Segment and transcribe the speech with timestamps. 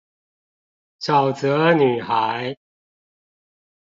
[0.99, 2.57] 沼澤女孩